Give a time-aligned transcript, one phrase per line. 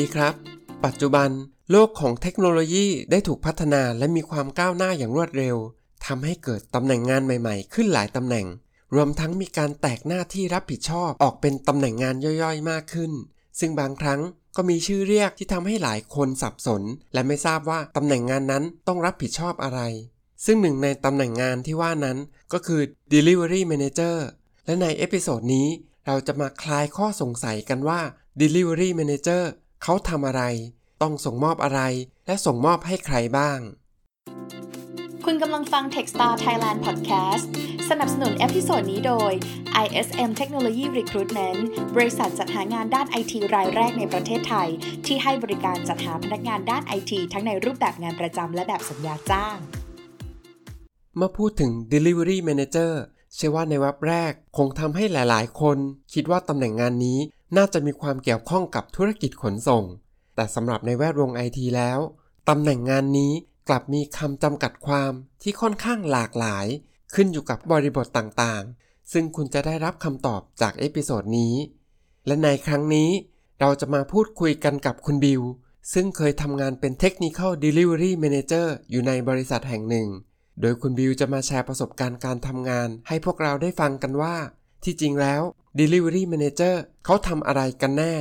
[0.00, 0.34] ดีครับ
[0.84, 1.30] ปัจจุบัน
[1.70, 5.56] โลกของเทคโนโลยีได้ถูกพัฒนาและมีความก้าวหน้าอย่างรวดเร็ว
[6.06, 8.46] ทำให้เกิดตำแหน่งงานใหม่ๆ ขึ้นหลายตำแหน่ง
[8.94, 13.12] รวมทั้งมีการแตกหน้าที่รับผิดชอบออกเป็นตำแหน่งงานย่อยๆ มากขึ้น
[13.60, 14.20] ซึ่งบางครั้ง
[14.56, 16.82] ก็มีชื่อเรียกที่ทำให้หลายคนสับสน
[17.12, 19.80] และไม่ทราบว่าตำแหน่งงานนั้นต้องรับผิดชอบอะไร
[20.44, 22.18] ซึ่งหนึ่งในตำแหน่งงานที่ว่านั้น
[22.52, 22.80] ก็คือ
[23.12, 24.16] Delivery Manager
[24.66, 25.68] และใน episode นี้
[26.06, 28.00] เราจะมาคลายข้อสงสัยกันว่า
[28.40, 29.42] Delivery Manager
[29.86, 30.42] เขาทำอะไร
[31.02, 31.80] ต้องส่งมอบอะไร
[32.26, 33.58] และส่งมอบให้ใครบ้าง
[35.24, 37.46] คุณกำลังฟัง Techstar Thailand Podcast
[37.90, 39.32] สนับสนุน episode นี้โดย
[39.84, 41.60] ISM Technology Recruitment
[41.96, 44.68] บริษัทจัดหางานด้านไอทีรายแรกในประเทศไทย
[45.06, 49.56] ที่ให้บริการจัดหาพนักงานด้านไอทีทั้งในรูปแบบงานประจำและแบบสัญญาจ้าง
[51.16, 52.92] เมื่อพูดถึง Delivery Manager
[53.34, 55.78] เชื่อว่าในแวบแรกคงทำให้หลาย ๆ คน
[56.14, 57.18] คิดว่าตำแหน่งงานนี้
[57.56, 59.84] น่าจะมีความเกี่ยวข้องกับธุรกิจขนส่ง
[60.34, 61.98] แต่สำหรับในแวดวงไอทีแล้ว
[62.48, 63.32] ตำแหน่งงานนี้
[63.68, 66.66] กลับมีคำจำกัดความที่ค่อนข้างหลากหลาย
[67.14, 71.54] ขึ้นอยู่กับบริบทต่างๆ ซึ่งคุณจะได้รับคำตอบจาก episode นี้
[72.26, 73.10] และในครั้งนี้
[73.60, 75.42] เราจะมาพูดคุยกันกับคุณบิว
[75.92, 80.08] ซึ่งเคยทำงานเป็น Technical Delivery Manager อยู่ในบริษัทแห่งหนึ่ง
[80.60, 84.36] โดยคุณบิวจะมาแชร์ประสบการณ์การทำงาน ให้พวกเราได้ฟังกันว่า
[84.84, 85.42] ที่จริงแล้ว
[85.78, 88.14] Delivery Manager เขาทำอะไรกันแน่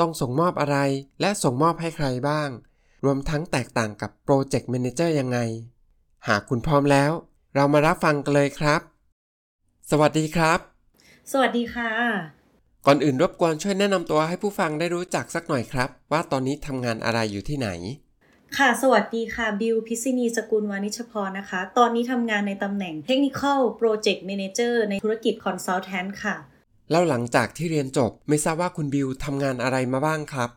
[0.00, 0.78] ต้องส่งมอบอะไร
[1.20, 2.48] และส่งมอบให้ใครบ้าง
[3.04, 5.38] รวมทั้งแตกต่างกับ Project Manager ยังไง
[6.28, 7.10] หากคุณพร้อมแล้ว
[7.54, 8.80] เรามารับฟังกันเลยครับ
[9.90, 10.58] สวัสดีครับ
[11.32, 11.90] สวัสดีค่ะ
[12.86, 17.68] ก่อนอื่นรบกวนช่วยแนะนำตัวให้ผู้ฟังได้รู้จักสักหน่อยครับ ว่าตอนนี้ทำงานอะไรอยู่ที่ไหน
[18.58, 26.36] ค่ะ สวัสดีค่ะ บิว พิษินี สกุลวานิชพรนะคะ ตอนนี้ทำงานในตำแหน่ง Technical Project Manager ในธุรกิจ Consultant ค่ะ
[26.90, 30.50] แล้วหลังจากที่เรียนจบไม่ทราบว่าคุณบิวทำงานอะไรมาบ้างครับ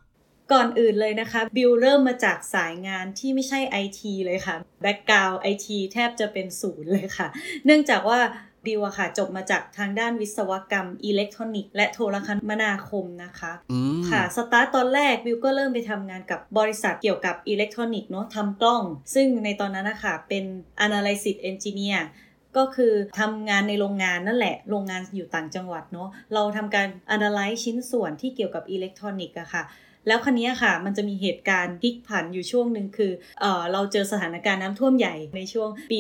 [0.53, 7.27] ก่อนอื่นเลยนะคะ บิวเริ่มมาจากสายงานที่ไม่ใช่ IT เลยค่ะ background ไอทีแทบจะเป็นศูนย์เลยค่ะ
[7.65, 8.19] เนื่องจากว่า
[8.65, 18.83] บิวอะค่ะ จบมาจากทางด้านวิศวกรรมอิเล็กทรอนิกส์และโทรคมนาคมนะคะอืมค่ะสตาร์ตตอนแรกบิวก็เริ่มไปทำงานกับบริษัทเกี่ยวกับอิเล็กทรอนิกส์เนาะทำกล้อง
[19.15, 20.43] ซึ่งในตอนนั้นนะคะเป็น
[20.85, 22.01] Analysis Engineer
[22.57, 29.63] ก็คือทำงานในโรงงานนั่นแหละ โรงงานอยู่ต่างจังหวัดเนาะเราทำการ analyze ชิ้นส่วนที่เกี่ยวกับอิเล็กทรอนิกส์อะค่ะ
[30.07, 35.99] แล้วคันนี้ยค่ะ มันจะมีเหตุการณ์พลิกผันอยู่ช่วงหนึ่งคือเออเราเจอสถานการณ์น้ำท่วมใหญ่ในช่วงปี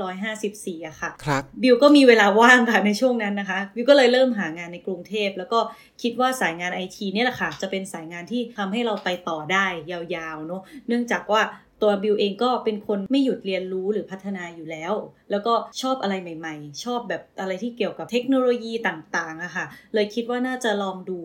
[0.00, 5.58] 2554อะค่ะครับบิวก็มีเวลาว่างค่ะในช่วงนั้นนะคะบิวก็เลยเริ่มหางานในกรุงเทพ แล้วก็
[6.02, 11.42] คิดว่าสายงานไอทีเนี่ยแหละค่ะ จะเป็นสายงานที่ทำให้เราไปต่อได้ยาวๆเนาะเนื่องจากว่า
[11.82, 14.92] ตัวบิวเองก็เป็นคนไม่หยุดเรียนรู้หรือพัฒนาอยู่แล้ว
[15.30, 21.20] แล้วก็ชอบอะไรใหม่ ๆ ชอบแบบอะไรที่เกี่ยวกับเทคโนโลยีต่างๆอะค่ะ เลยคิดว่าน่าจะลองดู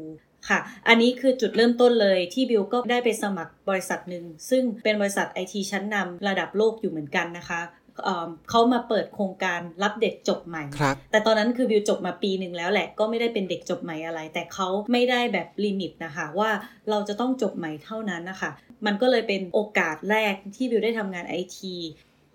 [0.49, 7.61] ค่ะ อันนี้คือจุดเริ่มต้นเลยที่บิวก็ได้ไปสมัครบริษัทหนึ่ง ซึ่งเป็นบริษัทไอทีชั้นนำระดับโลกอยู่เหมือนกันนะคะ
[8.03, 16.51] เอิ่มเขามาเปิดโครงการรับเด็กจบใหม่ครับแต่ตอนนั้นคือบิวจบมาปีหนึ่งแล้วแหละ ก็ไม่ได้เป็นเด็กจบใหม่อะไร แต่เขาไม่ได้แบบลิมิตนะคะว่า
[16.89, 18.51] เราจะต้องจบใหม่เท่านั้นนะคะ
[18.85, 21.75] มันก็เลยเป็นโอกาสแรกที่บิวได้ทำงานไอที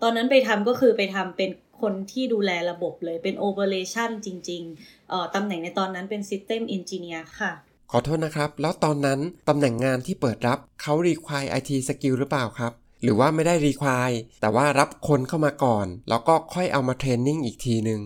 [0.01, 1.49] ตอนนั้นไปทำก็คือไปทำเป็น
[1.81, 7.51] คนที่ดูแลระบบเลยเป็น Operation จริงๆเอ่อตำแหน่งในตอนนั้นเป็น System Engineer ค่ะ
[7.93, 9.19] ขอโทษนะครับ แล้วตอนนั้น
[9.49, 12.71] ตำแหน่งงานที่เปิดรับเขา require IT skill หรือเปล่าครับ
[13.03, 18.01] หรือว่าไม่ได้ require แต่ว่ารับคนเข้ามาก่อน แล้วก็ค่อยเอามาเทรนนิ่งอีกทีนึง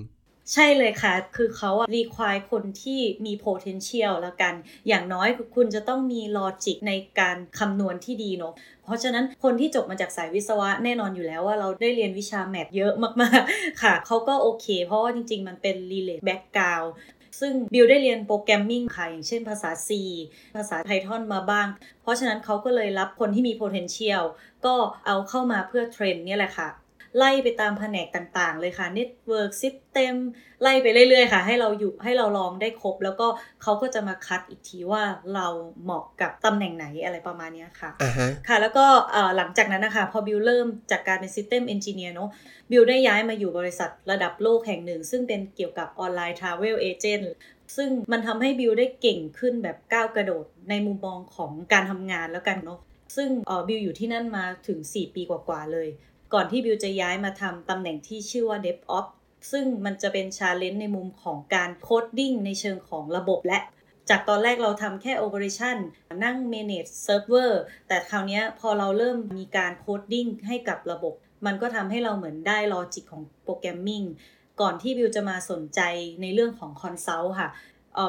[0.54, 4.54] ใช่เลยค่ะ คือเขาอะ require คนที่มี potential แล้วกัน
[4.88, 8.54] อย่างน้อยคุณจะต้องมี logic ในการคำนวณที่ดีเนาะ
[8.84, 16.90] เพราะฉะนั้นคนที่จบมาจากสายวิศวะแน่นอนอยู่แล้วว่าเราได้เรียนวิชา math เยอะมากๆ ค่ะ เขาก็โอเค เพราะว่าจริง ๆ มันเป็น relate background
[17.40, 19.90] ซึ่งบิวได้เรียน programming ค่ะอย่างเช่นภาษา C
[20.56, 21.68] ภาษา Python มาบ้าง
[22.02, 24.24] เพราะฉะนั้นเขาก็เลยรับคนที่มี potential
[24.66, 24.76] ก็
[25.06, 26.70] เอาเข้ามาเพื่อ train นี่แหละค่ะ
[27.18, 30.16] ไล่ไปตามแผนกต่างๆ เลยค่ะ Network System
[30.62, 33.28] ไล่ไปเรื่อยๆ ค่ะ ให้เราอยู่ให้เราลองได้ครบ แล้วก็
[33.62, 35.04] เขาก็จะมาคัดอีกทีว่า
[35.36, 35.48] เรา
[35.84, 42.30] เหมาะกับตำแหน่งไหนอะไรประมาณเนี้ยค่ะอ่าฮะค่ะ แล้วก็เอ่อหลังจากนั้นนะคะ พอบิวเริ่มจากการเป็น System Engineer เนอะ
[42.72, 47.26] บิวได้ย้ายมาอยู่บริษัทระดับโลกแห่งหนึ่ง ซึ่งเป็นเกี่ยวกับออนไลน์ Travel Agent
[47.76, 52.80] ซึ่งมันทำให้บิวได้เก่งขึ้นแบบก้าวกระโดดในมุมมองของการทำงานแล้วกันเนาะ
[53.16, 55.88] ซึ่งเอ่อบิวอยู่ที่นั่นมาถึง 4 ปีกว่าๆเลย
[56.34, 59.12] ก่อนที่บิวจะย้ายมาทำตำแหน่งที่ชื่อว่า DevOps
[59.52, 63.60] ซึ่งมันจะเป็น challenge ในมุมของการ coding ในเชิงของระบบและ
[64.10, 65.78] จากตอนแรกเราทำแค่ Operation
[66.24, 67.52] นั่ง manage server
[67.88, 71.14] แต่คราวนี้พอเราเริ่มมีการ coding ให้กับระบบ
[71.46, 74.04] มันก็ทำให้เราเหมือนได้ logic ของ programming
[74.62, 75.82] ก่อนที่บิวจะมาสนใจ
[76.22, 77.50] ในเรื่องของ consult ค่ะ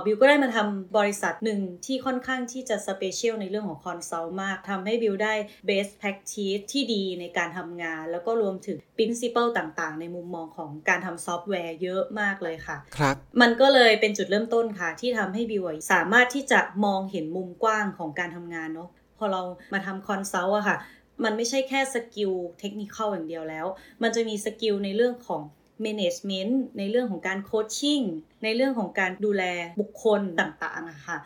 [0.04, 5.34] บิวก็ได้มาทำบริษัทหนึ่งที่ค่อนข้างที่จะ special ในเรื่องของ consult มากทำให้บิวได้
[5.68, 19.42] best practice ที่ดีในการทำงาน แล้วก็รวมถึง principle ต่างๆ ในมุมมองของการทำซอฟต์แวร์เยอะมากเลยค่ะ ครับ มันก็เลยเป็นจุดเริ่มต้นค่ะ ที่ทำให้บิวสามารถที่จะมองเห็นมุมกว้างของการทำงานเนาะพอเรา
[19.72, 20.78] มาทำ consult อะค่ะ
[21.24, 23.66] มันไม่ใช่แค่ skill เทคนิคอย่างเดียวแล้ว
[24.02, 25.42] มันจะมี skill ในเรื่องของ
[25.84, 28.00] management ในเรื่องของการ coaching
[28.44, 29.44] ในเรื่องของการดูแล
[29.80, 31.18] บุคคลต่างๆอะค่ะ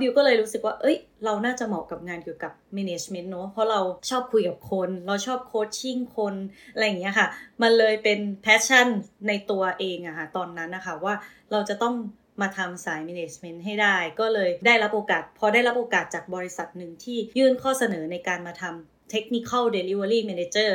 [0.00, 6.34] บิวก็เลยรู้สึกว่า เอ้ย เราน่าจะเหมาะกับงานเกี่ยวกับ management เนอะเพราะเราชอบคุยกับคน เราชอบโคชชิ่งคน
[6.72, 7.28] อะไรอย่างเงี้ยค่ะ
[7.62, 8.88] มันเลยเป็น passion
[9.28, 11.14] ในตัวเองอะค่ะ ตอนนั้นนะคะว่า
[11.52, 11.94] เราจะต้อง
[12.40, 20.70] มาทำสาย management ให้ได้ ก็เลยได้รับโอกาส พอได้รับโอกาสจากบริษัทหนึ่งที่ยื่นข้อเสนอในการมาทำ technical delivery manager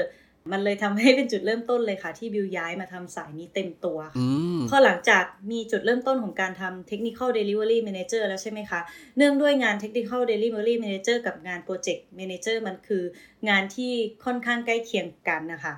[0.52, 8.80] มันเลยทำให้เป็นจุดเริ่มต้นเลยค่ะ ที่บิวย้ายมาทำสายนี้เต็มตัวค่ะอืมพอหลังจากมีจุดเริ่มต้นของการทำ Technical Delivery Manager แล้วใช่ไหมคะ
[9.18, 13.04] เนื่องด้วยงาน Technical Delivery Manager กับงาน Project Manager มันคือ
[13.50, 13.92] งานที่
[14.26, 15.74] ค่อนข้างใกล้เคียงกันนะคะ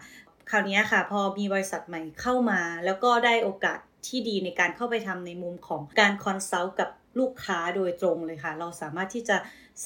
[0.50, 6.90] คราวนี้ค่ะ พอมีบริษัทใหม่เข้ามา แล้วก็ได้โอกาสที่ดีในการเข้าไปทำในมุมของการ consult กับ
[7.20, 9.38] ลูกค้าโดยตรงเลยค่ะ เราสามารถที่จะ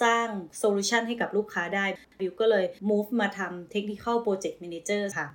[0.02, 0.28] สร้าง
[0.58, 1.86] solution ให้กับลูกค้าได้
[2.20, 5.28] บิวก็เลย move มาทำ Technical Project Manager ค่ะ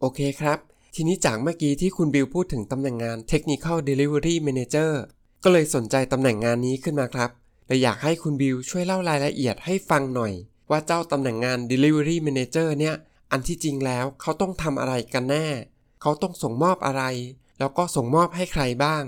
[0.00, 0.58] โอเคครับ
[0.94, 4.90] ทีนี้จากเมื่อกี้ที่คุณบิวพูดถึงตำแหน่งงาน Technical Delivery Manager
[5.44, 7.30] ก็เลยสนใจตำแหน่งงานนี้ขึ้นมาครับ
[7.66, 10.32] เลยอยากให้คุณบิวช่วยเล่ารายละเอียดให้ฟังหน่อย
[10.70, 12.94] ว่าเจ้าตำแหน่งงาน Delivery Manager เนี่ย
[13.32, 15.46] อันที่จริงแล้วเขาต้องทำอะไรกันแน่
[16.02, 17.02] เขาต้องส่งมอบอะไร
[17.58, 19.04] แล้วก็ส่งมอบให้ใครบ้าง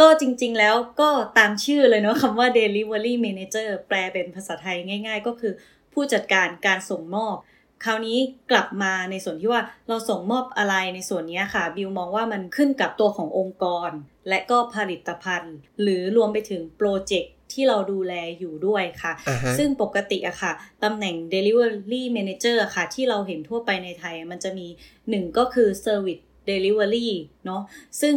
[0.00, 4.76] ก็จริงๆแล้วก็ตามชื่อเลยเนาะคำว่า delivery manager แปลเป็นภาษาไทย
[5.06, 5.52] ง่าย ๆ ก็คือ
[5.92, 7.36] ผู้จัดการการส่งมอบ
[7.84, 8.18] คราวนี้
[8.50, 13.90] กลับมาในส่วนที่ว่าเราส่งมอบอะไรในส่วนนี้ค่ะ บิวมองว่ามันขึ้นกับตัวขององค์กร
[14.28, 20.52] และก็ผลิตภัณฑ์ หรือรวมไปถึงโปรเจกต์ที่เราดูแลอยู่ด้วยค่ะอ่าฮะซึ่งปกติอะค่ะ
[20.84, 24.66] ตำแหน่ง delivery manager อะค่ะ ที่เราเห็นทั่วไปในไทย มันจะมี
[25.10, 27.08] หนึ่งก็คือ service delivery
[27.46, 27.62] เนาะ
[28.00, 28.14] ซึ่ง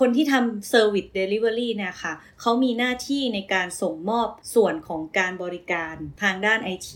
[0.00, 6.90] คนที่ทำ service delivery เนี่ยค่ะเขามีหน้าที่ในการส่งมอบส่วนของการบริการทางด้าน IT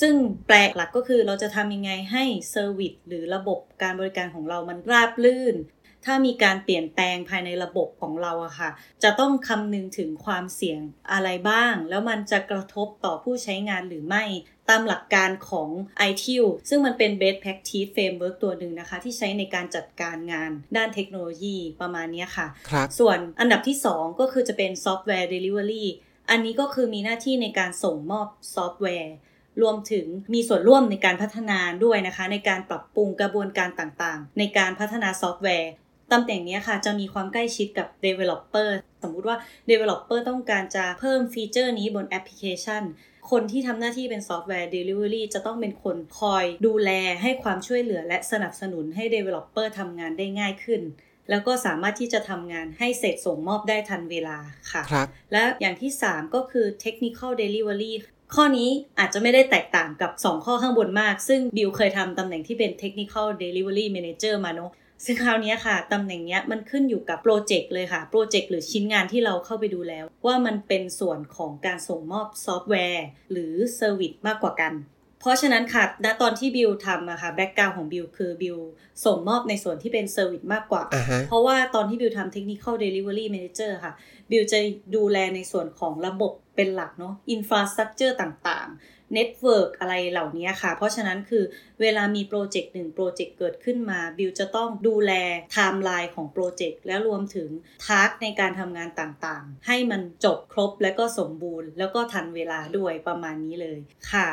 [0.00, 0.14] ซึ่ง
[0.46, 2.24] แปลหลักก็คือเราจะทำยังไงให้
[2.54, 5.56] service หรือระบบการบริการของเรามันราบลื่น
[6.04, 8.70] ถ้ามีการเปลี่ยนแปลงภายในระบบของเราอะค่ะ
[9.02, 10.80] จะต้องคำนึงถึงความเสี่ยง
[11.12, 14.24] อะไรบ้าง แล้วมันจะกระทบต่อผู้ใช้งานหรือไม่
[14.70, 15.68] ตามหลักการของ
[16.08, 25.84] ITIL ซึ่งมันเป็น Best Practice Framework ตัวหนึ่งนะคะ ที่ใช้ในการจัดการงานด้านเทคโนโลยีประมาณเนี้ยค่ะครับส่วนอันดับที่ 2 ก็คือจะเป็น Software Delivery
[26.30, 29.14] อันนี้ก็คือมีหน้าที่ในการส่งมอบซอฟต์แวร์
[29.62, 35.70] รวมถึงมีส่วนร่วมในการพัฒนาด้วยนะคะ ในการปรับปรุงกระบวนการต่างๆ ในการพัฒนาซอฟต์แวร์
[36.12, 38.68] ตำแหน่งเนี้ยค่ะจะมีความใกล้ชิดกับ Developer
[39.02, 39.36] สมมุติว่า
[39.70, 42.82] Developer ต้องการจะเพิ่มฟีเจอร์นี้บนแอปพลิเคชัน
[43.30, 46.90] คนที่ทำหน้าที่เป็นซอฟต์แวร์ Delivery จะต้องเป็นคนคอยดูแล
[47.22, 50.82] ให้ความช่วยเหลือและสนับสนุนให้ Developer ทำงานได้ง่ายขึ้น
[51.30, 54.38] แล้วก็สามารถที่จะทำงานให้เสร็จส่งมอบได้ทันเวลา
[54.72, 57.92] ค่ะครับและอย่างที่ 3 ก็คือ technical delivery
[58.34, 64.70] ข้อนี้อาจจะไม่ได้แตกต่างกับ 2 ข้อข้างบนมาก ซึ่งบิวเคยทำตำแหน่งที่เป็น technical delivery manager มาเนอะ
[65.04, 74.74] ซึ่งคราวเนี้ยค่ะ ตำแหน่งเนี้ยมันขึ้นอยู่กับโปรเจกต์เลยค่ะ โปรเจกต์หรือชิ้นงานที่เราเข้าไปดูแล้ว ว่ามันเป็นส่วนของการส่งมอบซอฟต์แวร์ หรือ service มากกว่ากัน
[75.20, 78.56] เพราะฉะนั้นค่ะ ณ ตอนที่บิวทำอะค่ะ background ของบิวคือบิว
[79.04, 83.92] ส่งมอบในส่วนที่เป็น service มากกว่าอ่าฮะเพราะว่าตอนที่บิวทำ technical delivery manager ค่ะ
[84.30, 84.58] บิวจะ
[84.96, 91.44] ดูแลในส่วนของระบบเป็นหลักเนาะ infrastructure ต่างๆ network อะไรเหล่านี้ค่ะ เพราะฉะนั้นคือ
[91.80, 95.12] เวลามีโปรเจกต์หนึ่งโปรเจกต์เกิดขึ้นมา บิวจะต้องดูแล
[95.54, 97.48] timeline ของโปรเจกต์และรวมถึง
[97.86, 103.78] task ในการทำงานต่างๆ ให้มันจบครบและก็สมบูรณ์ แล้วก็ทันเวลาด้วยประมาณนี้เลย
[104.12, 104.28] ค่ะ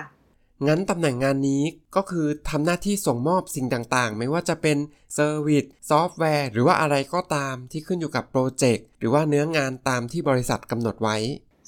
[0.67, 1.63] งั้นตำแหน่งงานนี้
[1.95, 4.77] ก็คือทำหน้าที่ส่งมอบสิ่งต่างๆ ไม่ว่าจะเป็น
[5.13, 11.17] service ซอฟต์แวร์หรือว่าอะไรก็ตามที่ขึ้นอยู่กับโปรเจกต์หรือว่าเนื้องานตามที่บริษัทกำหนดไว้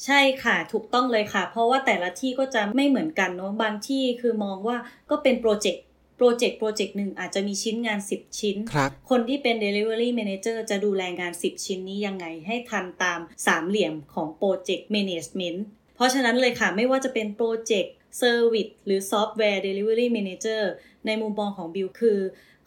[0.05, 4.77] ใช่ค่ะถูกต้องเลยค่ะ เพราะว่าแต่ละที่ก็จะไม่เหมือนกันเนาะบางที่คือมองว่า
[5.09, 5.83] ก็เป็นโปรเจกต์
[6.17, 15.59] โปรเจกต์โปรเจกต์หนึ่งอาจจะมีชิ้นงาน 10 ชิ้นครับคนที่เป็น Delivery Manager จะดูแลงาน 10 ชิ้นนี้ยังไงให้ทันตามสามเหลี่ยมของโปรเจกต์ Management
[15.95, 20.61] เพราะฉะนั้นเลยค่ะ ไม่ว่าจะเป็นโปรเจกต์ Service หรือ Software Delivery Manager
[21.05, 22.19] ในมุมมองของบิวคือ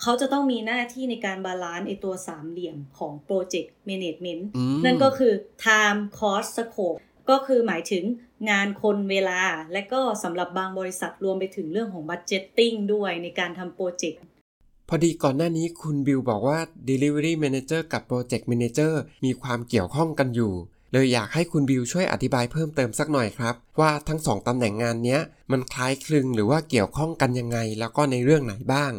[0.02, 5.32] เขาจะต้องมีหน้าที่ในการ balance ไอตัวสามเหลี่ยมของโปรเจกต์ Management อืมนั่นก็คือ
[5.64, 6.98] time cost scope
[7.30, 8.04] ก็คือหมายถึง
[8.50, 9.40] งานคนเวลา
[9.72, 14.20] และก็สำหรับบางบริษัทรวมไปถึงเรื่องของ budgeting ด้วยในการทำโปรเจกต์
[14.88, 16.58] พอดีก่อนหน้านี้คุณบิวบอกว่า
[16.88, 18.92] Delivery Manager กับ Project Manager
[19.24, 20.52] มีความเกี่ยวข้องกันอยู่
[20.92, 25.18] เลยอยากให้คุณบิวช่วยอธิบายเพิ่มเติมสักหน่อยครับ ว่าทั้งสองตำแหน่งงานนี้
[25.52, 28.92] มันคล้ายคลึงหรือว่าเกี่ยวข้องกันยังไง แล้วก็ในเรื่องไหนบ้าง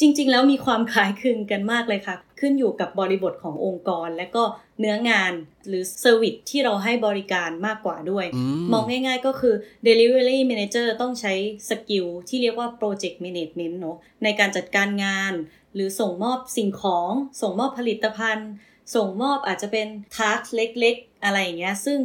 [0.00, 4.44] จริง ๆ แล้วมีความคล้ายคลึงกันมากเลยค่ะ ขึ้นอยู่กับบริบทขององค์กร และก็
[4.80, 5.32] เนื้องาน
[5.68, 9.54] หรือ service ที่เราให้บริการมากกว่าด้วยอืมมองง่ายๆก็คือ
[9.86, 11.32] Delivery Manager ต้องใช้
[11.68, 15.32] skill ที่เรียกว่า Project Management เนอะในการจัดการงาน
[15.74, 18.50] หรือส่งมอบสิ่งของ ส่งมอบผลิตภัณฑ์
[18.94, 21.98] ส่งมอบอาจจะเป็น task เล็ก ๆ อะไรอย่างเงี้ยซึ่ง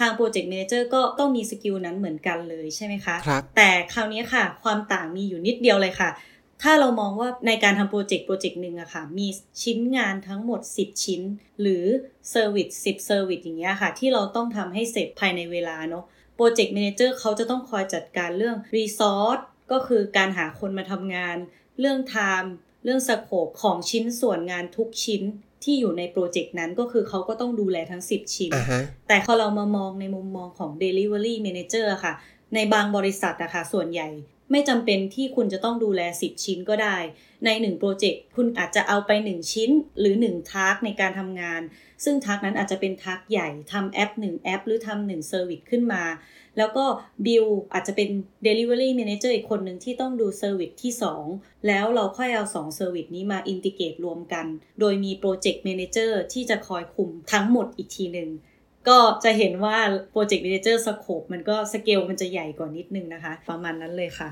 [0.00, 6.10] ทาง Project Manager ก็ต้องมี skill นั้นเหมือนกันเลยใช่ไหมคะครับแต่คราวนี้ค่ะ ความต่างมีอยู่นิดเดียวเลยค่ะ
[6.64, 9.26] ถ้าเรามองว่าในการทำโปรเจกต์โปรเจกต์หนึ่งอะค่ะ มี
[9.62, 11.22] ชิ้นงานทั้งหมด 10 ชิ้น
[11.60, 11.84] หรือ
[12.30, 16.04] service 10 service อย่างเงี้ยค่ะ ที่เราต้องทำให้เสร็จภายในเวลาเนาะ
[16.36, 19.38] โปรเจกต์ a ม a นเจอร์เขาจะต้องคอยจัดการเรื่อง resource
[19.72, 21.36] ก็คือการหาคนมาทำงาน
[21.80, 22.52] เรื่อง time
[22.84, 25.22] เรื่อง scope ของชิ้นส่วนงานทุกชิ้น
[25.62, 32.14] ที่อยู่ในโปรเจกต์นั้นก็คือเขาก็ต้องดูแลทั้ง 10 ชิ้นอ่าฮะแต่พอเรามามองในมุมมองของ Delivery Manager อะค่ะ
[32.54, 34.08] ในบางบริษัทอะค่ะส่วนใหญ่
[34.50, 36.96] ไม่จำเป็นที่คุณจะต้องดูแล 10 ชิ้นก็ได้
[37.44, 39.70] ใน1โปรเจกต์คุณอาจจะเอาไป 1 ชิ้น
[40.00, 41.62] หรือ 1 task ในการทำงาน
[42.04, 46.04] ซึ่ง task นั้นอาจจะเป็น task ใหญ่ทำแอป 1 แอป หรือทำหนึ่ง service ขึ้นมา
[46.58, 46.84] แล้วก็
[47.26, 48.08] บิวอาจจะเป็น
[48.46, 50.92] Delivery Manager อีกคนหนึ่งที่ต้องดู service ที่
[51.28, 54.46] 2 แล้วเราค่อยเอา2 service นี้มา integrate รวมกัน
[54.80, 58.30] โดยมี Project Manager ที่จะคอยคุมทั้งหมดอีกทีหนึ่ง
[58.88, 59.76] ก็จะเห็นว่า
[60.12, 64.30] Project Manager Scope มันก็สเกลมันจะใหญ่กว่านิดนึงนะคะ ประมาณนั้นเลยค่ะ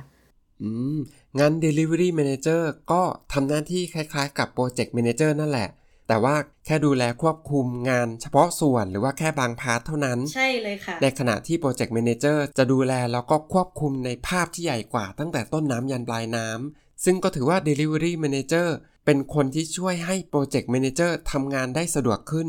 [0.62, 0.99] อืม
[1.38, 5.68] งั้น Delivery Manager ก็ทำหน้าที่คล้ายๆ กับ Project Manager นั่นแหละ
[6.09, 18.68] แต่ว่าแค่ดูแลควบคุมงานเฉพาะส่วนหรือว่าแค่บาง part เท่านั้น ใช่เลยค่ะ ในขณะที่ Project Manager จะดูแลแล้วก็ควบคุมในภาพที่ใหญ่กว่าตั้งแต่ต้นน้ำยันปลายน้ำำซึ่งก็ถือว่า Delivery Manager
[19.04, 22.49] เป็นคนที่ช่วยให้ Project Manager ทำงานได้สะดวกขึ้น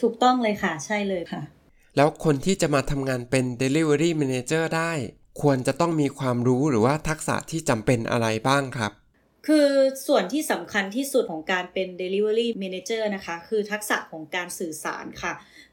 [0.00, 1.42] ถูกต้องเลยค่ะ ใช่เลยค่ะ
[1.96, 4.92] แล้วคนที่จะมาทำงานเป็น Delivery Manager ได้
[5.42, 8.92] ควรจะต้องมีความรู้หรือว่าทักษะที่จำเป็นอะไรบ้างครับ
[9.46, 9.68] คือ
[10.06, 15.32] ส่วนที่สำคัญที่สุดของการเป็น Delivery Manager นะคะ คือทักษะของการสื่อสารค่ะ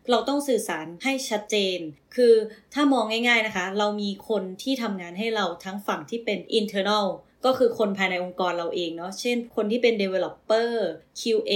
[0.10, 1.80] เราต้องสื่อสารให้ชัดเจน
[2.16, 2.34] คือ
[2.74, 7.06] ถ้ามองง่ายๆนะคะ เรามีคนที่ทำงานให้เราทั้งฝั่งที่เป็น internal
[7.46, 10.72] ก็คือคนภายในองค์กรเราเองเนาะ เช่น คนที่เป็น developer
[11.20, 11.54] QA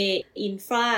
[0.48, 0.90] infra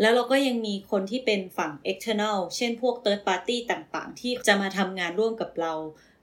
[0.00, 5.72] แล้วเราก็ยังมีคนที่เป็นฝั่ง external เช่นพวก third party ต่างๆ ที่จะมาทำงานร่วมกับเรา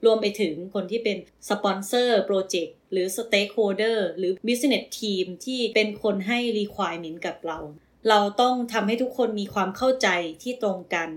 [0.05, 1.17] รวมไปถึงคนที่เป็น
[1.49, 7.59] สปอนเซอร์โปรเจกต์หรือ stakeholder หรือ business team ที่เป็นคนให้ requirement กับเรา
[8.09, 10.07] เราต้องทำให้ทุกคนมีความเข้าใจ
[10.43, 11.09] ที่ตรงกัน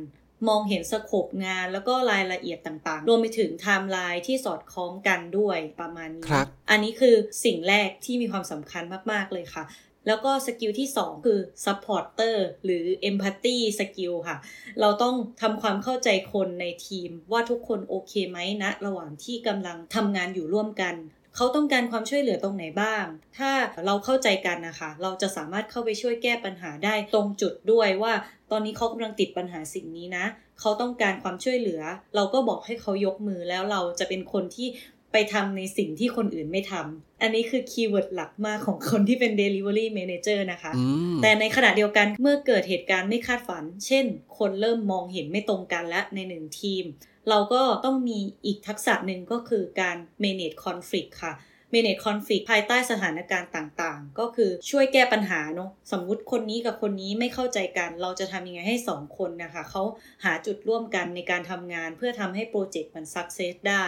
[0.49, 8.83] มองเห็น scope งานแล้วก็รายละเอียดต่างๆ รวมไปถึงไทม์ไลน์ที่สอดคล้องกันด้วยประมาณนี้ครับอันนี้คือสิ่งแรกที่มีความสำคัญ
[9.13, 9.65] มากๆเลยค่ะ
[10.07, 14.37] แล้วก็ skill ที่ 2 คือ supporter หรือ empathy skill ค่ะ
[14.81, 20.97] เราต้องทำความเข้าใจคนในทีมว่าทุกคนโอเคไหมนะ ระหว่างที่กำลังทำงานอยู่ร่วมกัน
[21.37, 23.05] เขาต้องการความช่วยเหลือตรงไหนบ้าง
[23.39, 23.51] ถ้า
[23.87, 28.13] เราเข้าใจกันนะคะ เราจะสามารถเข้าไปช่วยแก้ปัญหาได้ตรงจุดด้วยว่า
[28.51, 30.25] ตอนนี้เขากำลังติดปัญหาสิ่งนี้นะ
[30.61, 31.83] เขาต้องการความช่วยเหลือ
[32.17, 34.69] เราก็บอกให้เขายกมือแล้วเราจะเป็นคนที่
[35.13, 44.05] ไปทำในสิ่งที่คนอื่นไม่ทำ อันนี้คือ keyword หลักมากของคนที่เป็น Delivery Manager นะคะอืมแต่ในขณะเดียวกันเมื่อเกิดเหตุการณ์ไม่คาดฝัน เช่น
[44.39, 46.85] คนเริ่มมองเห็นไม่ตรงกันและในหนึ่งทีม
[47.29, 51.33] เราก็ต้องมีอีกทักษะหนึ่งก็คือการ manage conflict ค่ะ
[51.73, 59.83] manage conflict ภายใต้สถานการณ์ต่างๆ ก็คือช่วยแก้ปัญหาเนาะสมมุติคนนี้กับคนนี้ไม่เข้าใจกัน เราจะทำยังไงให้สองคนนะคะเขา
[60.25, 63.85] หาจุดร่วมกันในการทำงานเพื่อทำให้โปรเจกต์มัน success ได้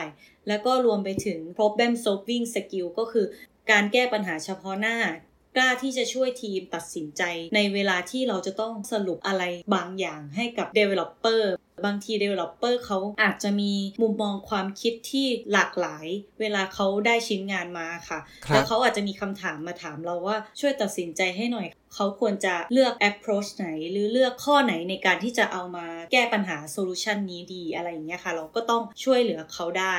[0.48, 3.26] แล้วก็รวมไปถึง problem solving skill ก็คือ
[3.70, 4.98] การแก้ปัญหาเฉพาะหน้า
[5.56, 7.22] กล้าที่จะช่วยทีมตัดสินใจ
[7.54, 9.42] ในเวลาที่เราจะต้องสรุปอะไร
[9.74, 11.42] บางอย่างให้กับ developer
[11.84, 16.06] บางที developer เขาอาจจะมีมุมมองความคิดที่หลากหลาย
[16.40, 29.96] เวลาเขาได้ชิ้นงานมาค่ะครับแล้วเขาอาจจะมีคำถามมาถามเราว่าช่วยตัดสินใจให้หน่อย เขาควรจะเลือก approach ไหน หรือเลือกข้อไหนในการที่จะเอามาแก้ปัญหา solution นี้ดีอะไรอย่างเงี้ยค่ะ เราก็ต้องช่วยเหลือเขาได้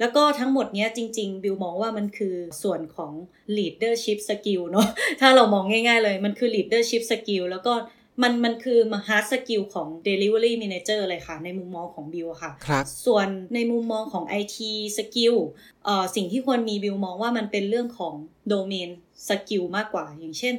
[0.00, 3.12] แล้วก็ทั้งหมดเนี้ยจริง ๆ บิวมองว่ามันคือส่วนของ
[3.56, 4.86] leadership skill เนอะ
[5.20, 7.74] ถ้าเรามองง่าย ๆ เลยมันคือ leadership skill แล้วก็
[8.22, 14.56] มันมันคือมา hard skill ของ delivery manager เลยค่ะ ในมุมมองของบิวอะค่ะครับส่วนในมุมมองของ IT
[14.98, 15.36] skill
[15.84, 18.14] เอ่อสิ่งที่ควรมีบิวมองว่ามันเป็นเรื่องของ
[18.52, 18.90] domain
[19.28, 20.54] skill มากกว่า อย่างเช่น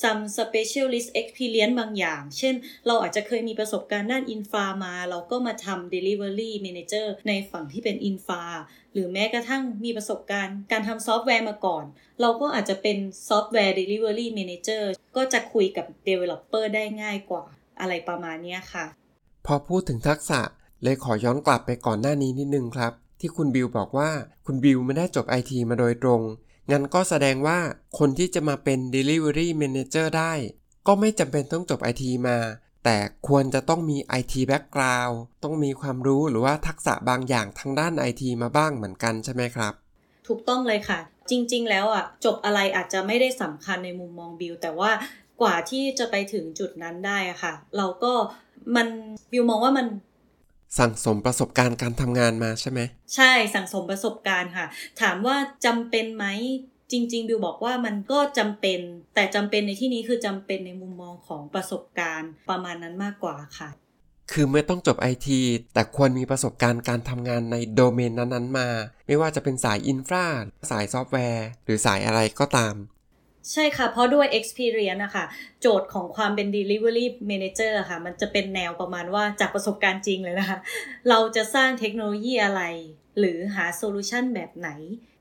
[0.00, 2.54] some specialist experience บางอย่าง เช่น
[2.86, 8.44] เราอาจจะเคยมีประสบการณ์ด้าน infra มา เราก็มาทำ delivery manager ในฝั่งที่เป็น infra
[8.92, 11.84] หรือแม้กระทั่งมีประสบการณ์การทำซอฟต์แวร์มาก่อน
[12.20, 14.82] เราก็อาจจะเป็นซอฟต์แวร์ delivery manager
[15.16, 17.44] ก็จะคุยกับ developer ได้ง่ายกว่า
[17.80, 18.86] อะไรประมาณนี้ค่ะ
[19.46, 20.40] พอพูดถึงทักษะ
[20.82, 24.10] เลยขอย้อนกลับไปก่อนหน้านี้นิดนึงครับ ที่คุณบิวบอกว่า
[24.46, 26.20] คุณบิวไม่ได้จบไอทีมาโดยตรง
[26.72, 27.58] งั้นก็แสดงว่า
[27.98, 30.32] คนที่จะมาเป็น Delivery Manager ได้
[30.86, 32.38] ก็ไม่จำเป็นต้องจบไอทีมา
[32.84, 32.96] แต่
[33.28, 39.72] ควรจะต้องมี IT Background ต้องมีความรู้หรือว่าทักษะบางอย่างทางด้านไอทีมาบ้างเหมือนกันใช่ไหมครับ
[40.28, 40.98] ถูกต้องเลยค่ะ
[41.30, 44.90] จริง ๆ แล้วอะจบอะไรอาจจะไม่ได้สำคัญในมุมมองบิวแต่ว่า
[45.40, 48.12] กว่าที่จะไปถึงจุดนั้นได้อะค่ะ เราก็
[48.76, 48.88] มัน
[49.32, 49.86] บิวมองว่ามัน
[50.78, 52.80] สั่งสมประสบการณ์การทำงานมาใช่ไหม
[53.14, 54.66] ใช่สั่งสมประสบการณ์ค่ะ
[55.00, 55.36] ถามว่า
[55.66, 56.26] จำเป็นไหม
[56.92, 58.80] จริงๆบิวบอกว่ามันก็จำเป็น
[59.14, 63.70] แต่จำเป็นในที่นี้คือจำเป็นในมุมมองของประสบการณ์ประมาณนั้นมากกว่าค่ะ
[64.32, 65.40] คือไม่ต้องจบไอที
[65.74, 68.68] แต่ควรมีประสบการณ์การทำงานในโดเมนนั้นๆมา
[69.06, 70.26] ไม่ว่าจะเป็นสาย infra
[70.70, 72.74] สายซอฟต์แวร์ หรือสายอะไรก็ตาม
[73.52, 75.24] ใช่ค่ะ เพราะด้วย experience นะคะ
[75.60, 80.58] โจทย์ของความเป็น delivery manager อะค่ะ มันจะเป็นแนวประมาณว่าจากประสบการณ์จริงเลยนะคะ
[81.08, 82.62] เราจะสร้างเทคโนโลยีอะไร
[83.18, 84.70] หรือหาโซลูชันแบบไหน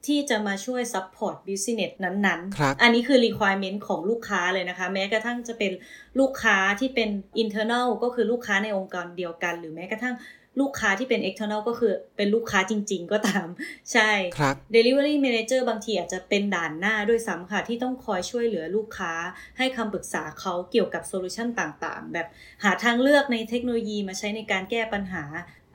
[0.08, 5.72] ที่จะมาช่วย support business นั้นครับๆอันนี้คือ requirement ของลูกค้าเลยนะคะ แม้กระทั่งจะเป็น
[6.20, 7.10] ลูกค้าที่เป็น
[7.44, 10.16] internal ก็คือลูกค้าในองค์กรเดียวกัน หรือแม้กระทั่ง
[10.60, 13.48] ลูกค้าที่เป็น external ก็คือเป็นลูกค้าจริง ๆ ก็ตาม
[13.94, 19.14] ใช่ครับ Delivery Manager บางทีอาจจะเป็นด่านหน้าด้วยซ้ำค่ะ ที่ต้องคอยช่วยเหลือลูกค้า
[19.58, 22.28] ให้คำปรึกษาเขาเกี่ยวกับ solution ต่างๆ แบบ
[22.64, 25.24] หาทางเลือกในเทคโนโลยีมาใช้ในการแก้ปัญหา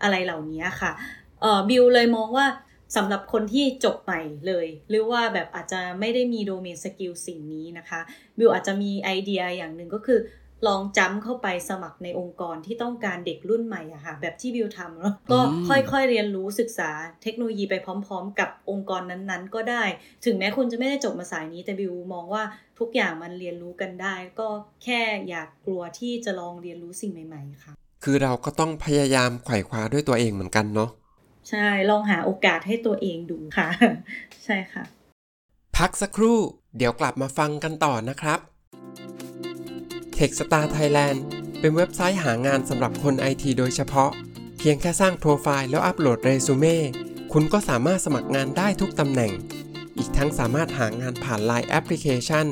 [0.02, 0.92] อะไรเหล่านี้ค่ะ
[1.40, 2.46] เอ่อบิวเลยมองว่า
[2.96, 8.00] สำหรับคนที่จบใหม่เลย หรือว่าแบบอาจจะไม่ได้มี domain skill สิ่งนี้นะคะ
[8.38, 10.18] บิวอาจจะมีไอเดียอย่างหนึ่งก็คือ
[10.66, 16.90] ลองจำเข้าไปสมัครในองค์กรที่ต้องการเด็กรุ่นใหม่อะค่ะแบบที่บิวทำเนาะก็อืมค่อยๆเรียนรู้ศึกษา
[17.22, 19.84] เทคโนโลยีไปพร้อม ๆ กับองค์กรนั้นๆ ก็ได้
[20.24, 22.42] ถึงแม้คุณจะไม่ได้จบมาสายนี้แต่บิวมองว่า
[22.78, 24.48] ทุกอย่างมันเรียนรู้กันได้ ก็
[24.84, 27.72] แค่อยากกลัวที่จะลองเรียนรู้สิ่งใหม่ ๆ ค่ะ
[28.04, 30.90] คือเราก็ต้องพยายามไขว่คว้าด้วยตัวเองเหมือนกันเนาะ
[31.50, 33.68] ใช่ลองหาโอกาสให้ตัวเองดูค่ะ
[34.44, 34.84] ใช่ค่ะ
[35.76, 36.38] พักสักครู่
[36.76, 38.40] เดี๋ยวกลับมาฟังกันต่อนะครับ
[40.18, 41.18] Techstar Thailand
[41.60, 44.10] เป็นเว็บไซต์หางานสำหรับคนไอทีโดยเฉพาะ
[44.58, 46.78] เพียงแค่สร้างโปรไฟล์แล้วอัปโหลดเรซูเม่
[47.32, 49.32] คุณก็สามารถสมัครงานได้ทุกตำแหน่ง
[49.96, 52.46] อีกทั้งสามารถหางานผ่าน Line Application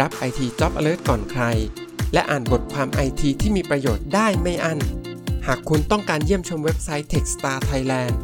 [0.00, 1.42] รับ IT Job Alert ก่อนใคร
[2.12, 4.78] และอ่านบทความ IT ที่มีประโยชน์ได้ไม่อั้น
[5.46, 8.14] หากคุณต้องการเยี่ยมชมเว็บไซต์ Techstar Thailand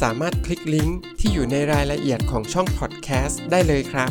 [0.00, 4.10] สามารถคลิกลิงก์ที่อยู่ในรายละเอียดของช่องพอดแคสต์ได้เลยครับ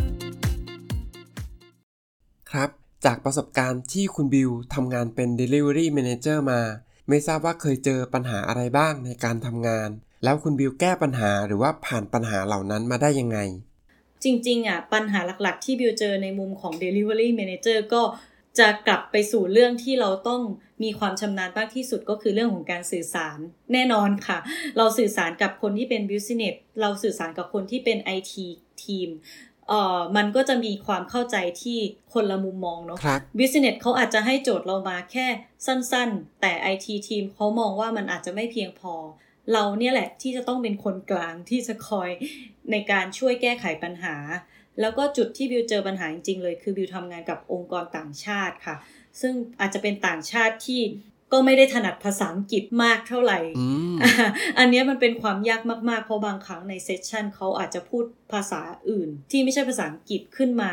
[3.05, 6.61] จากประสบการณ์ที่คุณบิวทำงานเป็น Delivery Manager มา
[7.09, 9.89] ไม่ทราบว่าเคยเจอปัญหาอะไรบ้างในการทำงาน
[10.23, 13.37] แล้วคุณบิวแก้ปัญหาหรือว่าผ่านปัญหาเหล่านั้นมาได้ยังไง
[14.23, 18.01] จริงๆอะปัญหาหลักๆ ที่บิวเจอในมุมของ Delivery Manager ก็
[18.59, 20.41] จะกลับไปสู่เรื่องที่เราต้อง
[20.83, 23.37] มีความชำนาญมากที่สุดก็คือเรื่องของการสื่อสาร
[23.73, 24.37] แน่นอนค่ะ
[24.77, 28.33] เราสื่อสารกับคนที่เป็น Business เราสื่อสารกับคนที่เป็น IT
[28.83, 29.09] ทีม
[29.71, 31.79] เอ่อมันก็จะมีความเข้าใจที่
[32.13, 35.27] คนละมุมมองเนาะครับ Business เขาอาจจะให้โจทย์เรามาแค่
[35.65, 38.93] สั้นๆ แต่ IT ทีมเขามองว่ามันอาจจะไม่เพียงพอ
[39.53, 42.09] เราเนี่ยแหละที่จะต้องเป็นคนกลางที่จะคอย
[42.71, 44.15] ในการช่วยแก้ไขปัญหา
[44.79, 48.75] แล้วก็จุดที่บิวเจอปัญหาจริงๆเลย คือบิวทำงานกับองค์กรต่างชาติค่ะ
[49.21, 50.81] ซึ่งอาจจะเป็นต่างชาติที่
[51.31, 54.11] ก็ไม่ได้ถนัดภาษาอังกฤษมากเท่าไหร่อืมอะ
[54.59, 60.71] อันเนี้ยมันเป็นความยากมากๆ เพราะบางครั้งในเซสชันเขาอาจจะพูดภาษาอื่น ที่ไม่ใช่ภาษาอังกฤษขึ้นมา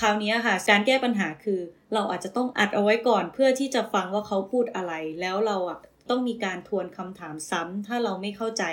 [0.00, 1.60] คราวเนี้ยค่ะ การแก้ปัญหาคือ
[1.94, 8.64] เราอาจจะต้องอัดเอาไว้ก่อนเพื่อที่จะฟังว่าเขาพูดอะไร แล้วเราอะต้องมีการทวนคำถามซ้ำ ถ้าเราไม่เข้าใจ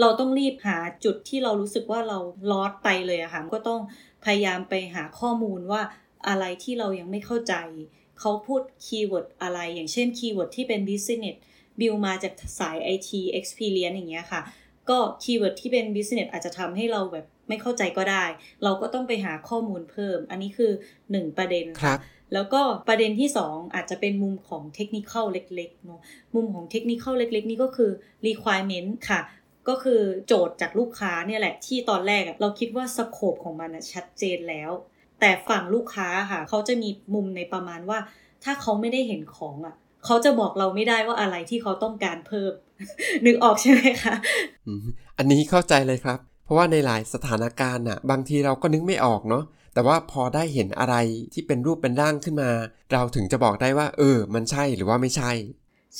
[0.00, 2.18] เราต้องรีบหาจุดที่เรารู้สึกว่าเรา
[2.52, 3.80] lost ไปเลยอะค่ะก็ต้อง
[4.24, 5.82] พยายามไปหาข้อมูลว่า
[6.28, 7.54] อะไรที่เรายังไม่เข้าใจ
[8.20, 11.36] เขาพูด keyword อะไร อย่างเช่น keyword ที่เป็น business
[11.80, 14.40] บิวมาจากสาย IT experience อย่างเงี้ยค่ะ
[14.90, 18.24] ก็ keyword ที่เป็น business อาจจะทำให้เราแบบไม่เข้าใจก็ได้
[18.64, 20.72] เราก็ต้องไปหาข้อมูลเพิ่ม อันนี้คือ
[21.04, 22.00] 1 ประเด็นครับ
[22.34, 26.00] แล้วก็ประเด็นที่ 2 อาจจะเป็นมุมของ technical เนาะ
[26.34, 27.90] มุมของ technical นี่ก็คือ
[28.26, 29.20] requirement ค่ะ
[29.68, 34.70] ก็คือโจทย์จากลูกค้าเนี่ยแหละที่ตอนแรกอะเราคิดว่า scope ของมันอะชัดเจนแล้ว
[35.20, 37.98] แต่ฝั่งลูกค้าค่ะ เขาจะมีมุมในประมาณว่า
[38.44, 42.52] ถ้าเขาไม่ได้เห็นของอะ เขาจะบอกเราไม่ได้ว่าอะไรที่เขาต้องการเพิ่ม
[43.26, 44.14] นึกออกใช่ไหมคะ
[44.66, 44.84] อืม
[45.18, 50.94] อันนี้เข้าใจเลยครับ เพราะว่าในหลายสถานการณ์น่ะ บางทีเราก็นึกไม่ออกเนาะแต่ว่าพอได้เห็นอะไร
[51.32, 52.50] ที่เป็นรูปเป็นร่างขึ้นมา
[52.92, 55.30] เราถึงจะบอกได้ว่า เออ มันใช่หรือว่าไม่ใช่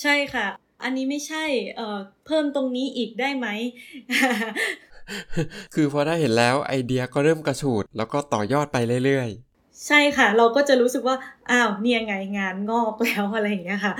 [0.00, 0.46] ใช่ค่ะ
[0.82, 1.44] อันนี้ไม่ใช่
[1.76, 3.46] เอ่อเพิ่มตรงนี้อีกได้ไหม
[5.74, 9.48] คือพอได้เห็นแล้วไอเดียก็เริ่มกระฉูด แล้วก็ต่อยอดไปเรื่อยๆ
[9.86, 11.16] ใช่ค่ะ เราก็จะรู้สึกว่า
[11.50, 13.94] อ้าวเนี่ยไงงานงอกแล้วอะไรอย่างเงี้ยค่ะ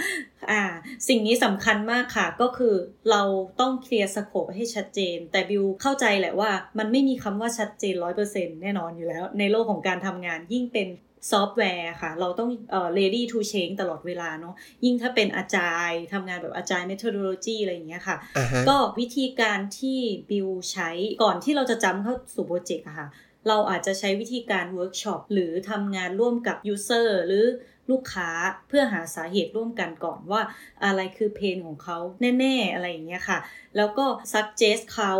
[0.50, 0.62] อ่า
[1.08, 2.74] สิ่งนี้สำคัญมากค่ะ ก็คือ
[3.10, 3.22] เรา
[3.60, 10.88] ต้องเคลียร์ scope ให้ชัดเจน แต่บิวเข้าใจแหละว่า มันไม่มีคำว่าชัดเจนร้อยเปอร์เซ็นแน่นอนอยู่แล้ว ในโลกของการทำงานยิ่งเป็น
[11.30, 14.54] ซอฟต์แวร์ค่ะ เราต้องเอ่อ ready to change ตลอดเวลาเนาะ
[14.84, 19.98] ยิ่งถ้าเป็นอาจารย์ทำงานแบบอาจารย์ methodology อะไรอย่างเงี้ยค่ะอ่าฮะก็วิธีการที่
[20.30, 20.90] บิวใช้
[21.22, 23.08] ก่อนที่เราจะจำเข้าสู่โปรเจกต์อะค่ะ
[23.48, 27.44] เราอาจจะใช้วิธีการเวิร์กช็อปหรือทำงานร่วมกับ user หรือ
[27.90, 28.30] ลูกค้า
[28.68, 30.42] เพื่อหาสาเหตุร่วมกันก่อนว่า
[30.84, 31.98] อะไรคือ pain ของเขา
[32.38, 33.38] แน่ๆอะไรอย่างเงี้ยค่ะ
[33.76, 35.14] แล้วก็ suggest เขา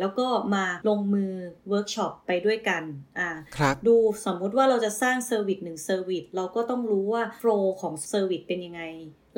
[0.00, 1.32] แล้วก็มาลงมือ
[1.68, 2.82] เวิร์กช็อปไปด้วยกัน
[3.18, 8.82] อ่าครับดูสมมุติว่าเราจะสร้าง service หนึ่ง service เราก็ต้องรู้ว่า flow ของ service เป็นยังไง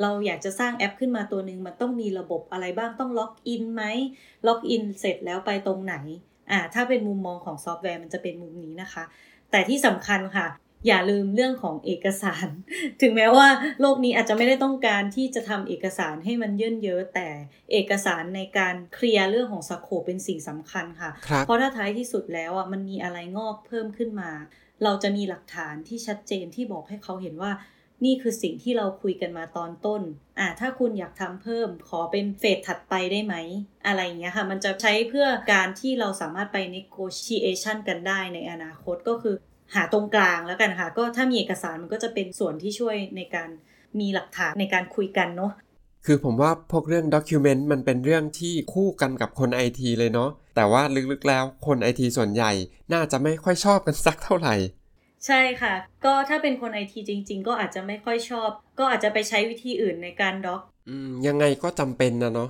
[0.01, 3.83] เราอยากจะสร้างแอปขึ้นมาตัวหนึ่งมันต้องมีระบบอะไรบ้างต้องล็อกอินไหม
[4.47, 5.95] ล็อกอินเสร็จแล้วไปตรงไหน
[6.51, 9.03] อ่าถ้าเป็นมุมมองของซอฟต์แวร์มันจะเป็นมุมนี้นะคะ
[9.51, 10.47] แต่ที่สำคัญค่ะ
[10.87, 12.47] อย่าลืมเรื่องของเอกสาร
[13.01, 13.47] ถึงแม้ว่า
[13.81, 17.27] โลกนี้อาจจะไม่ได้ต้องการที่จะทำเอกสารให้มันเยิ่นเย้อแต่
[17.71, 24.31] เอกสารในการเคลียร์เรื่องของ scope เป็นสิ่งสำคัญค่ะครับเพราะถ้าท้ายที่สุดแล้วอะมันมีอะไรงอกเพิ่มขึ้นมา
[24.83, 27.51] เราจะมีหลักฐานที่ชัดเจนที่บอกให้เขาเห็นว่า
[28.05, 30.01] นี่คือสิ่งที่เราคุยกันมาตอนต้น
[30.39, 33.35] อ่า ถ้าคุณอยากทำเพิ่ม ขอเป็นเฟสถัดไปได้ไหม
[33.87, 39.35] อะไรอย่างเงี้ยค่ะ มันจะใช้เพื่อการที่เราสามารถไป negotiation กันได้ในอนาคตก็คือ
[39.75, 43.49] หาตรงกลางแล้วกันค่ะ ก็ถ้ามีเอกสารมันก็จะเป็นส่วนที่ช่วยในการ
[43.99, 45.51] มีหลักฐานในการคุยกันเนาะ
[46.05, 52.51] คือผมว่าพวกเรื่องด็อกิวเมนต์มันเป็นเรื่องที่คู่กันกับคนไอทีเลยเนาะแต่ว่าลึกๆแล้วคนไอทีส่วนใหญ่
[52.93, 54.55] น่าจะไม่ค่อยชอบกันสักเท่าไหร่
[55.25, 55.73] ใช่ค่ะ
[56.05, 58.49] ก็ถ้าเป็นคนไอทีจริง ๆ ก็อาจจะไม่ค่อยชอบ
[58.79, 62.49] ก็อาจจะไปใช้วิธีอื่นในการด็อก อืมยังไงก็จำเป็นนะเนาะ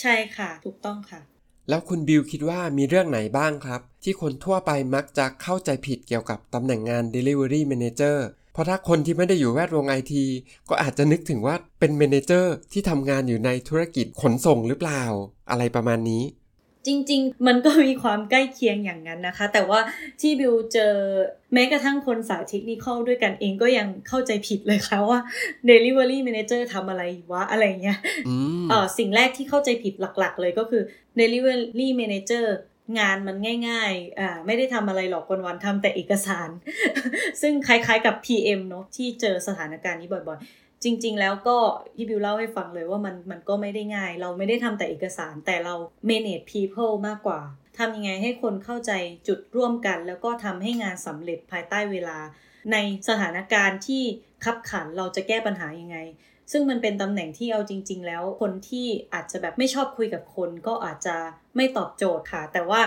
[0.00, 1.20] ใช่ค่ะ ถูกต้องค่ะ
[1.68, 8.18] แล้วคุณบิวคิดว่ามีเรื่องไหนบ้างครับ ที่คนทั่วไปมักจะเข้าใจผิดเกี่ยวกับตำแหน่งงาน Delivery Manager
[8.52, 10.24] เพราะถ้าคนที่ไม่ได้อยู่แวดวงไอที
[10.68, 15.02] ก็อาจจะนึกถึงว่าเป็น Manager ที่ทำงานอยู่ในธุรกิจขนส่งหรือเปล่า
[15.50, 16.22] อะไรประมาณนี้
[16.88, 19.80] จริง ๆ มันก็มีความใกล้เคียงอย่างนั้นนะคะ แต่ว่า
[20.20, 20.94] ที่บิวเจอ
[21.54, 25.18] แม้กระทั่งคนสายเทคนิคอลด้วยกันเองก็ยังเข้าใจผิดเลยค่ะว่า
[25.68, 27.98] Delivery Manager ทำอะไรวะอะไรเงี้ย
[28.28, 30.82] อืมเออสิ่งแรกที่เข้าใจผิดหลักๆ เลยก็คือ
[31.20, 32.46] Delivery Manager
[32.98, 33.36] งานมัน
[33.68, 36.48] ง่ายๆ อ่า ไม่ได้ทำอะไรหรอกวันๆทำแต่เอกสาร
[37.42, 41.56] ซึ่งคล้ายๆกับ PM เนอะที่เจอสถานการณ์นี้บ่อยๆ จริง ๆ แล้วก็
[41.96, 45.74] ที่บิวเล่าให้ฟังเลยว่ามันมันก็ไม่ได้ง่าย เราไม่ได้ทำแต่เอกสารแต่เรา
[46.08, 47.40] manage people มากกว่า
[47.78, 48.92] ทำยังไงให้คนเข้าใจ
[49.28, 52.18] จุดร่วมกัน แล้วก็ทำให้งานสำเร็จภายใต้เวลา
[52.72, 52.76] ใน
[53.08, 54.02] สถานการณ์ที่
[54.44, 55.98] คับขันเราจะแก้ปัญหายังไง
[56.52, 61.16] ซึ่งมันเป็นตำแหน่งที่เอาจริง ๆ แล้ว คนที่อาจจะแบบไม่ชอบคุยกับคนก็อาจจะ
[61.56, 62.80] ไม่ตอบโจทย์ค่ะ แต่ว่า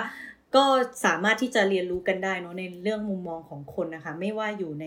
[0.56, 0.66] ก็
[1.06, 4.86] สามารถที่จะเรียนรู้กันได้เนอะในเรื่องมุมมองของคนนะคะ ไม่ว่าอยู่ใน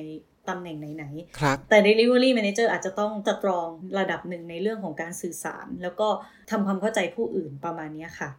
[0.48, 1.04] ตำแหน่งไหน
[1.38, 6.09] ครับๆแต่ Delivery Manager อาจจะต้องตรองระดับหนึ่งในเรื่องของการสื่อสาร แล้วก็
[6.50, 8.30] ทำความเข้าใจผู้อื่นประมาณเนี้ยค่ะ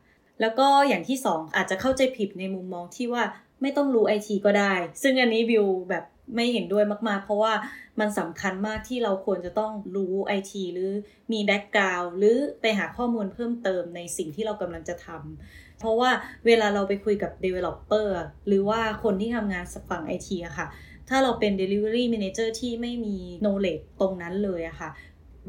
[0.41, 3.23] แล้วก็อย่างที่สองอาจจะเข้าใจผิดในมุมมองที่ว่า
[3.61, 7.53] ไม่ต้องรู้ไอทีก็ได้ ซึ่งอันนี้บิวแบบไม่เห็นด้วยมาก ๆ เพราะว่า
[7.99, 10.91] มันสำคัญมากที่เราควรจะต้องรู้ไอทีหรือ
[11.31, 16.09] มีแบ็กกราวด์หรือไปหาข้อมูลเพิ่มเติมในสิ่งที่เรากำลังจะทำเพราะว่า
[16.45, 18.07] เวลาเราไปคุยกับ Developer
[18.47, 20.67] หรือว่าคนที่ทำงานฝั่งไอทีอะค่ะ
[21.09, 24.89] ถ้าเราเป็น Delivery Manager ที่ไม่มี knowledge ตรงนั้นเลยอะค่ะ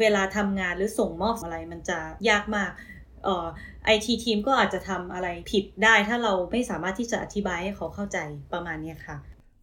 [0.00, 2.70] เวลาทำงานหรือส่งมอบอะไรมันจะยากมาก
[3.84, 8.18] ไอทีทีมก็อาจจะทำอะไรผิดได้ ถ้าเราไม่สามารถที่จะอธิบายให้เขาเข้าใจ
[8.52, 9.16] ประมาณนี้ค่ะ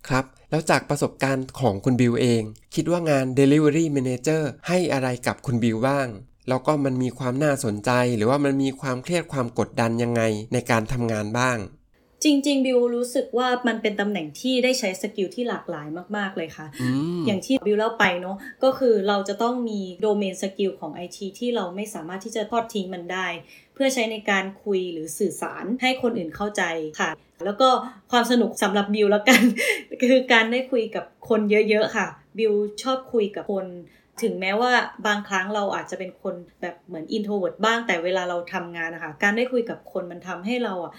[0.10, 2.43] ครับ แล้วจากประสบการณ์ของคุณบิวเอง
[2.75, 6.08] คิดว่างาน Delivery Manager ให้อะไรกับคุณบิวบ้าง
[6.49, 10.21] แล้วก็มันมีความน่าสนใจ หรือว่ามันมีความเครียดความกดดันยังไง
[10.53, 11.58] ในการทำงานบ้าง
[12.23, 16.88] จริง ๆ บิวรู้สึกว่ามันเป็นตำแหน่งที่ได้ใช้ skill ที่หลากหลายมาก ๆ เลยค่ะอื
[17.19, 23.27] มอย่างที่บิวเล่าไปเนาะก็คือเราจะต้องมี domain skill ของ IT ที่เราไม่สามารถที่จะทอดทิ้งมันได้
[23.73, 26.63] เพื่อใช้ในการคุยหรือสื่อสารให้คนอื่นเข้าใจ
[26.99, 27.09] ค่ะ
[27.45, 27.69] แล้วก็
[28.12, 29.41] ความสนุกสำหรับบิวแล้วกัน
[30.09, 32.07] คือการได้คุยกับคนเยอะๆค่ะ
[32.38, 33.67] บิวชอบคุยกับคน
[34.21, 34.71] ถึงแม้ว่า
[35.07, 40.93] บางครั้งเราอาจจะเป็นคนแบบเหมือน introvert บ้างแต่เวลาเราทำงานนะคะการได้คุยกับคนมันทำให้เราอะ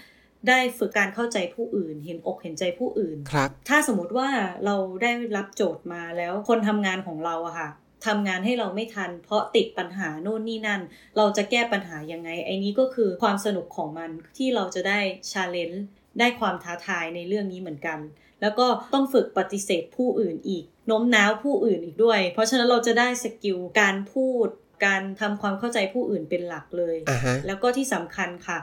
[0.49, 4.29] ได้ฝึกการเข้าใจผู้อื่น เห็นอกเห็นใจผู้อื่นครับ ถ้าสมมติว่า
[4.65, 7.69] เราได้รับโจทย์มาแล้วคนทำงานของเราอะค่ะ
[8.05, 10.81] ทำงานให้เราไม่ทัน เพราะติดปัญหาโน่นนี่นั่น
[11.17, 14.99] เราจะแก้ปัญหายังไง ไอ้นี้ก็คือความสนุกของมันที่เราจะได้
[15.31, 15.85] challenge
[16.19, 17.99] ได้ความท้าทายในเรื่องนี้เหมือนกัน
[18.41, 24.47] แล้วก็ต้องฝึกปฏิเสธผู้อื่นอีกโน้มน้าวผู้อื่นอีกด้วย เพราะฉะนั้นเราจะได้ skill การพูด
[24.85, 28.57] การทำความเข้าใจผู้อื่นเป็นหลักเลยอ่าฮะแล้วก็ที่สำคัญค่ะ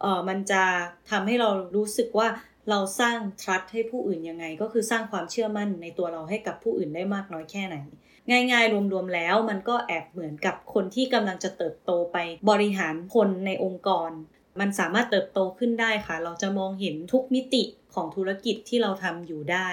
[0.00, 0.62] เออมันจะ
[1.10, 2.28] ทำให้เรารู้สึกว่า
[2.70, 7.76] เราสร้าง trust ให้ผู้อื่นยังไง ก็คือสร้างความเชื่อมั่นในตัวเราให้กับผู้อื่นได้มากน้อยแค่ไหน
[8.30, 12.16] ง่ายๆ รวมๆแล้วมันก็แอบเหมือนกับคนที่กำลังจะเติบโตไป
[12.50, 14.10] บริหารคนในองค์กร
[14.60, 17.62] มันสามารถเติบโตขึ้นได้ค่ะ เราจะมองเห็นทุกมิติ
[17.94, 19.68] ของธุรกิจที่เราทำอยู่ได้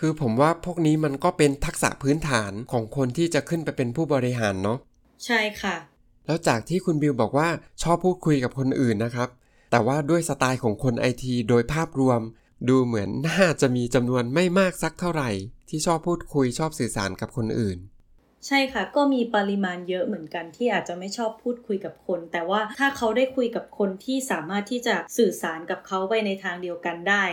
[0.00, 4.78] คือผมว่าพวกนี้มันก็เป็นทักษะพื้นฐานของคนที่จะขึ้นไปเป็นผู้บริหารเนาะ
[5.26, 5.76] ใช่ค่ะ
[6.26, 7.48] แล้วจากที่คุณบิวบอกว่า
[7.82, 9.28] ชอบพูดคุยกับคนอื่นนะครับ
[9.76, 12.20] แต่ว่าด้วยสไตล์ของคนไอทีโดยภาพรวม
[12.68, 15.30] ดูเหมือนน่าจะมีจำนวนไม่มากสักเท่าไหร่
[15.68, 17.78] ที่ชอบพูดคุยชอบสื่อสารกับคนอื่น
[18.46, 27.24] ใช่ค่ะ ก็มีปริมาณเยอะเหมือนกันที่อาจจะไม่ชอบพูดคุยกับคน แต่ว่าถ้าเขาได้คุยกับคนที่สามารถที่จะสื่อสารกับเขาไปในทางเดียวกันได้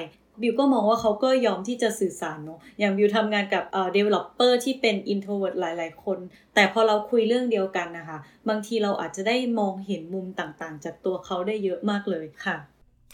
[0.41, 6.17] บิวก็มองว่าเขาก็ยอมที่จะสื่อสารเนาะอย่างบิวทำงานกับเอ่อ developer ที่เป็น introvert หลาย ๆ คน
[6.55, 8.17] แต่พอเราคุยเรื่องเดียวกันนะคะ
[8.49, 12.57] บางทีเราอาจจะได้มองเห็นมุมต่างๆ จากตัวเขาได้เยอะมากเลยค่ะ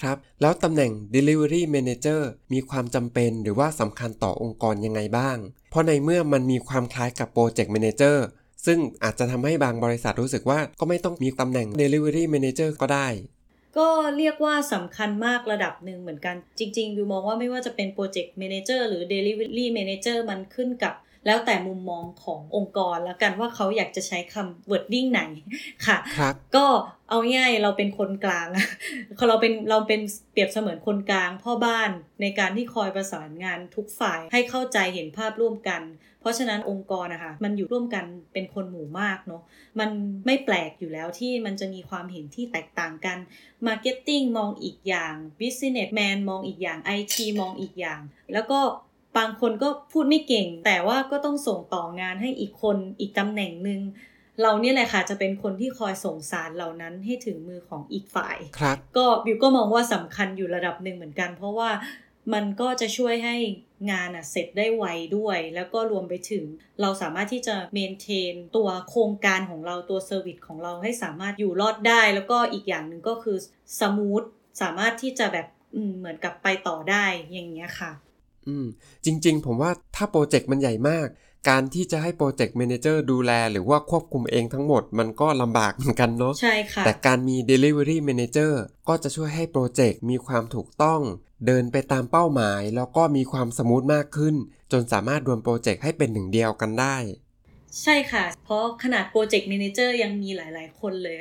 [0.01, 2.21] ครับ แล้วตำแหน่ง Delivery Manager
[2.53, 5.37] มีความจำเป็นหรือว่าสำคัญต่อองค์กรยังไงบ้าง
[5.69, 8.17] เพราะในเมื่อมันมีความคล้ายกับ Project Manager
[8.65, 13.07] ซึ่งอาจจะทำให้บางบริษัทรู้สึกว่าก็ไม่ต้องมีตำแหน่ง Delivery Manager ก็ได้
[13.77, 20.93] ก็เรียกว่าสำคัญมากระดับหนึ่งเหมือนกัน จริงๆวิวมองว่าไม่ว่าจะเป็นโปรเจกต์เมนเจอร์หรือ Delivery Manager มันขึ้นกับ
[21.25, 25.21] แล้วแต่มุมมองขององค์กรแล้วกันว่าเขาอยากจะใช้คำ wording ไหน
[25.87, 26.65] ค่ะครับก็
[27.09, 28.47] เอาง่ายเราเป็นคนกลาง
[29.29, 30.01] เราเป็นเราเป็น
[30.31, 31.89] เปรียบเสมือนคนกลางพ่อบ้าน
[32.21, 35.81] ในการที่คอยประสานงานทุกฝ่ายให้เข้าใจเห็นภาพร่วมกัน
[36.21, 39.41] เพราะฉะนั้นองค์กรนะคะมันอยู่ร่วมกันเป็นคนหมู่มากเนาะ
[39.79, 39.89] มัน
[40.25, 43.17] ไม่แปลกอยู่แล้วที่มันจะมีความเห็นที่แตกต่างกัน
[43.67, 47.99] Marketing มองอีกอย่าง Business Man มองอีกอย่าง IT มองอีกอย่าง
[48.33, 48.59] แล้วก็
[49.17, 53.81] บางคนก็พูดไม่เก่ง แต่ว่าก็ต้องส่งต่องานให้อีกคนอีกตำแหน่งหนึ่ง
[54.41, 61.69] เราเนี่ยแหละค่ะจะเป็นคนที่คอยส่งสารเหล่านั้นให้ถึงมือของอีกฝ่ายครับก็บิวก็มองว่าสำคัญอยู่ระดับหนึ่งเหมือนกัน เพราะว่า
[62.33, 63.35] มันก็จะช่วยให้
[63.91, 64.85] งานอะเสร็จได้ไว
[65.17, 66.43] ด้วย แล้วก็รวมไปถึง
[66.81, 73.37] เราสามารถที่จะ maintain ตัวโครงการของเราตัว service ของเราให้สามารถอยู่รอดได้ แล้วก็อีกอย่างหนึ่งก็คือ
[73.79, 74.23] smooth
[74.61, 77.91] สามารถที่จะแบบอืมเหมือนกับไปต่อได้อย่างเงี้ยค่ะ
[78.47, 78.65] อืม
[79.05, 81.07] จริงๆ ผมว่าถ้าโปรเจกต์มันใหญ่มาก
[81.49, 88.53] การที่จะให้ project manager ดูแล หรือว่าควบคุมเองทั้งหมดมันก็ลำบากเหมือนกันเนาะใช่ค่ะ แต่การมี Delivery Manager
[88.87, 91.01] ก็จะช่วยให้โปรเจกต์มีความถูกต้อง
[91.45, 94.35] เดินไปตามเป้าหมาย แล้วก็มีความ smooth มากขึ้น
[94.71, 96.97] จนสามารถรวมโปรเจกต์ให้เป็นหนึ่งเดียวกันได้
[97.83, 101.17] ใช่ค่ะ เพราะขนาดโปรเจกต์ a ม a นเจอร์ยังมีหลาย ๆ คนเลย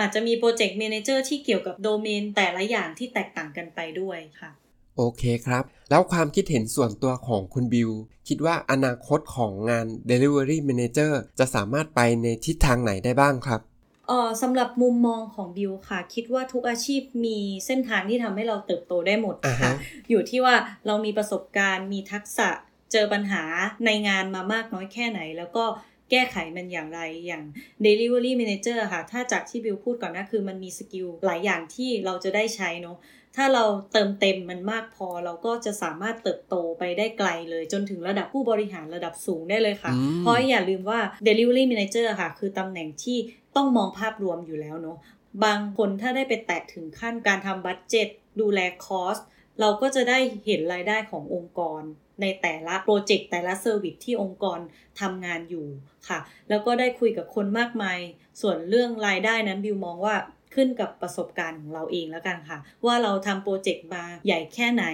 [0.00, 4.50] อาจจะมีโปรเจกต์ a ม a นเจอร์ที่เกี่ยวกับโดเมนแต่ละอย่างที่แตกต่างกันไปด้วยค่ะ
[4.96, 7.90] โอเคครับ แล้วความคิดเห็นส่วนตัวของคุณบิว
[8.28, 13.60] คิดว่าอนาคตของงาน Delivery Manager จะสามารถไปในทิศทางไหนได้บ้างครับ
[14.08, 19.74] เออสำหรับมุมมองของบิวค่ะ คิดว่าทุกอาชีพมีเส้นทางที่ทำให้เราเติบโตได้หมดอ่าค่ะฮะ
[20.10, 20.54] อยู่ที่ว่า
[20.86, 22.48] เรามีประสบการณ์ มีทักษะ
[22.92, 23.42] เจอปัญหา
[23.86, 25.64] ในงานมามากน้อยแค่ไหน แล้วก็
[26.10, 27.42] แก้ไขมันอย่างไรอย่าง
[27.84, 32.96] Delivery Manager ค่ะ ถ้าจากที่บิวพูดก่อนนะคือมันมี skill หลายอย่างที่เราจะได้ใช้เนาะ
[33.36, 43.18] ถ้าเราเติมเต็มมันมากพอเราก็จะสามารถเติบโตไปได้ไกลเลย จนถึงระดับผู้บริหารระดับสูงได้เลยค่ะอืมเพราะอย่าลืมว่า Delivery Manager ค่ะ คือตำแหน่งที่
[43.56, 44.98] ต้องมองภาพรวมอยู่แล้วเนาะ
[45.44, 48.08] บางคนถ้าได้ไปแตะถึงขั้นการทำ budget
[48.40, 49.16] ดูแล cost
[49.60, 51.82] เราก็จะได้เห็นรายได้ขององค์กร
[52.20, 54.58] ในแต่ละโปรเจกต์แต่ละ service ที่องค์กร
[55.00, 55.66] ทำงานอยู่
[56.08, 57.98] ค่ะ แล้วก็ได้คุยกับคนมากมาย
[58.40, 60.16] ส่วนเรื่องรายได้นั้นบิวมองว่า
[60.54, 64.84] ขึ้นกับประสบการณ์ของเราเองแล้วกันค่ะ ว่าเราทำโปรเจกต์มาใหญ่แค่ไหน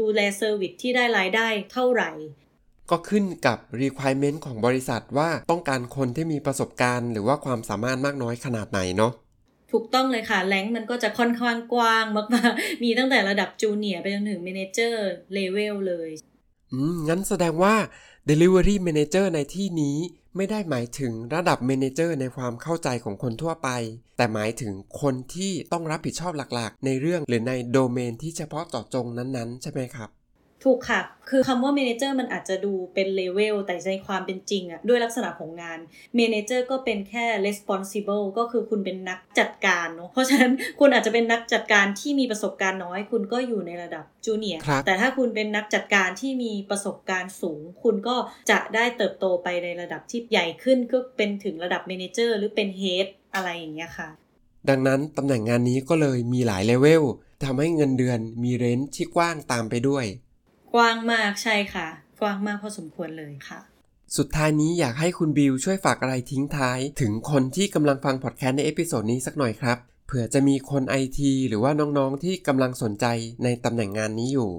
[0.00, 2.10] ดูแล service ที่ได้รายได้เท่าไหร่
[2.90, 9.12] ก็ขึ้นกับ requirement ของบริษัทว่าต้องการคนที่มีประสบการณ์ หรือว่าความสามารถมากน้อยขนาดไหนเนาะ
[9.72, 16.10] ถูกต้องเลยค่ะ range มันก็จะค่อนข้างกว้างมากๆ มีตั้งแต่ระดับ junior ไปจนถึง manager level เลย
[16.72, 17.74] อืม งั้นแสดงว่า
[18.28, 19.96] Delivery Manager ในที่นี้
[20.36, 23.68] ไม่ได้หมายถึงระดับ manager ในความเข้าใจของคนทั่วไป
[24.16, 30.10] แต่หมายถึงคนที่ต้องรับผิดชอบหลักๆ ในเรื่องหรือในโดเมนที่เฉพาะเจาะจงนั้นๆ ใช่ไหมครับ
[30.64, 35.78] ถูกค่ะ คือคำว่า manager มันอาจจะดูเป็นเลเวล แต่ในความเป็นจริงอะด้วยลักษณะของงาน
[36.16, 48.16] manager ก็เป็นแค่ responsible ก็คือคุณเป็นนักจัดการเนาะ เพราะฉะนั้นคุณอาจจะเป็นนักจัดการที่มีประสบการณ์น้อย คุณก็อยู่ในระดับ junior ครับแต่ถ้าคุณเป็นนักจัดการที่มีประสบการณ์สูง คุณก็
[48.50, 54.08] จะได้เติบโตไปในระดับที่ใหญ่ขึ้น ก็เป็นถึงระดับ manager หรือเป็น head อะไรอย่างเงี้ยค่ะ
[54.68, 57.02] ดังนั้นตำแหน่งงานนี้ก็เลยมีหลายเลเวล
[57.44, 60.04] ทำให้เงินเดือนมี range ที่กว้างตามไปด้วย
[60.74, 61.88] กว้างมากใช่ค่ะ
[62.20, 63.60] กว้างมากพอสมควรเลยค่ะ
[64.16, 73.06] สุดท้ายนี้อยากให้คุณบิวช่วยฝากอะไรทิ้งท้าย ถึงคนที่กำลังฟังพอดแคสต์ใน episode นี้สักหน่อยครับเผื่อจะมีคนไอทีหรือว่าน้องๆที่กำลังสนใจ
[73.44, 74.50] ในตำแหน่งงานนี้อยู่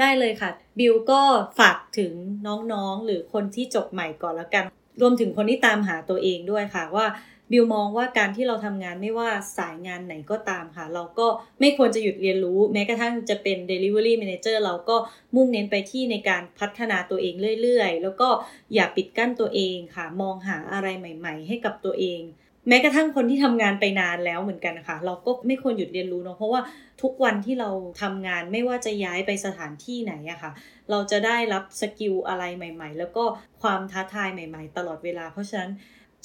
[0.00, 1.22] ได้เลยค่ะ บิวก็
[1.58, 2.12] ฝากถึง
[2.46, 4.64] น้องๆ หรือคนที่จบใหม่ก่อนแล้วกัน
[5.00, 7.06] รวมถึงคนที่ตามหาตัวเองด้วยค่ะว่า
[7.52, 11.26] บิวมองว่าการที่เราทำงานไม่ว่าสายงานไหนก็ตามค่ะ เราก็
[11.60, 14.96] ไม่ควรจะหยุดเรียนรู้ แม้กระทั่งจะเป็น Delivery Manager เราก็
[15.34, 18.28] มุ่งเน้นไปที่ในการพัฒนาตัวเองเรื่อยๆ แล้วก็
[18.74, 22.22] อย่าปิดกั้นตัวเองค่ะ มองหาอะไรใหม่ ๆ ให้กับตัวเอง
[22.68, 26.60] แม้กระทั่งคนที่ทำงานไปนานแล้วเหมือนกันค่ะ เราก็ไม่ควรหยุดเรียนรู้เนาะเพราะว่า
[27.02, 27.70] ทุกวันที่เรา
[28.02, 30.52] ทำงานไม่ว่าจะย้ายไปสถานที่ไหนอะค่ะ
[30.90, 33.24] เราจะได้รับ skill อะไรใหม่ ๆ แล้วก็
[33.62, 35.70] ความท้าทายใหม่ ๆ ตลอดเวลา เพราะฉะนั้น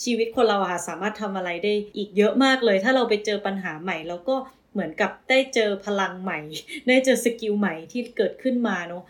[0.03, 4.35] ชีวิตคนเราอะค่ะสามารถทำอะไรได้อีกเยอะมากเลย ถ้าเราไปเจอปัญหาใหม่เราก็
[4.73, 6.39] เหมือนกับได้เจอพลังใหม่
[6.87, 9.03] ได้เจอ skill ใหม่ที่เกิดขึ้นมาเนาะ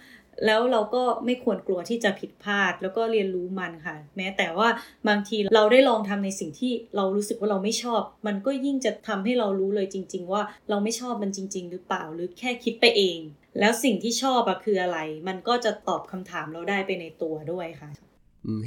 [0.46, 4.69] แล้วเราก็ไม่ควรกลัวที่จะผิดพลาด แล้วก็เรียนรู้มันค่ะ แม้แต่ว่า
[5.08, 13.19] บางทีเราได้ลองทำในสิ่งที่เรารู้สึกว่าเราไม่ชอบ มันก็ยิ่งจะทำให้เรารู้เลยจริง ๆ ว่าเราไม่ชอบมันจริง ๆ หรือเปล่าหรือแค่คิดไปเอง
[13.60, 17.89] แล้วสิ่งที่ชอบอะคืออะไร มันก็จะตอบคำถามเราได้ไปในตัวด้วยค่ะ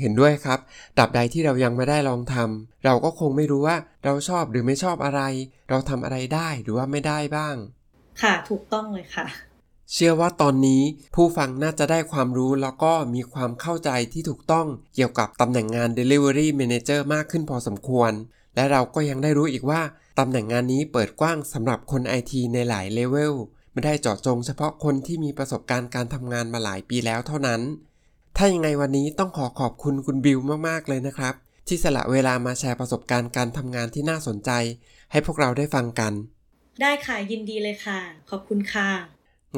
[0.00, 0.58] เห็นด้วยครับ
[0.96, 5.20] ตราบใดที่เรายังไม่ได้ลองทำเราก็คงไม่รู้ว่าเราชอบหรือไม่ชอบอะไร
[5.68, 7.56] เราทำอะไรได้หรือว่าไม่ได้บ้าง
[8.22, 9.26] ค่ะถูกต้องเลยค่ะ
[9.92, 10.82] เชื่อว่าตอนนี้
[11.14, 18.12] ผู้ฟังน่าจะได้ความรู้แล้วก็มีความเข้าใจที่ถูกต้องเกี่ยวกับตำแหน่งงาน Delivery Manager มากขึ้นพอสมควร
[18.54, 19.80] และเราก็ยังได้รู้อีกว่า
[20.18, 23.34] ตำแหน่งงานนี้เปิดกว้างสำหรับคนไอทีในหลายเลเวล
[23.72, 27.60] ไม่ได้เจาะจงเฉพาะคนที่มีประสบการณ์การทำงานมาหลายปีแล้วเท่านั้น
[28.38, 31.34] ถ้ายังไงวันนี้ต้องขอขอบคุณคุณบิวมากๆเลยนะครับ
[31.68, 34.50] ที่สละเวลามาแชร์ประสบการณ์การทำงานที่น่าสนใจ
[35.12, 36.12] ให้พวกเราได้ฟังกัน
[36.82, 38.88] ได้ค่ะยินดีเลยค่ะ ขอบคุณค่ะ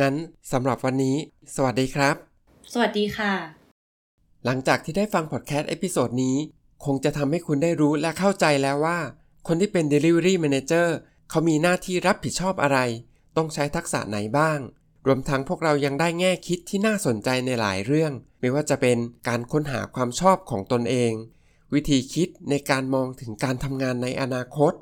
[0.00, 0.14] งั้น
[0.52, 1.16] สำหรับวันนี้
[1.54, 2.14] สวัสดีครับ
[2.72, 3.32] สวัสดีค่ะ
[4.44, 6.36] หลังจากที่ได้ฟังพอดแคสต์ episode นี้
[6.84, 8.98] คงจะทำให้คุณได้รู้และเข้าใจแล้วว่า
[9.46, 10.88] คนที่เป็น Delivery Manager
[11.30, 12.78] เขามีหน้าที่รับผิดชอบอะไร
[13.36, 14.58] ต้องใช้ทักษะไหนบ้าง
[15.06, 18.98] รวมทั้งพวกเรายังได้แง่คิดที่น่าสนใจในหลายเรื่อง ไม่ว่าจะเป็น
[19.28, 21.12] การค้นหาความชอบของตนเอง
[21.74, 24.72] วิธีคิดในการมองถึงการทำงานในอนาคต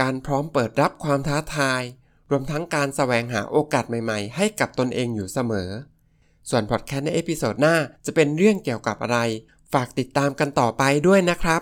[0.00, 1.82] การพร้อมเปิดรับความท้าทาย
[2.30, 5.70] รวมทั้งการแสวงหาโอกาสใหม่ๆ ให้กับตนเองอยู่เสมอ
[6.50, 9.18] ส่วนพอดแคสต์ใน episode หน้าจะเป็นเรื่องเกี่ยวกับอะไร
[9.72, 11.60] ฝากติดตามกันต่อไปด้วยนะครับ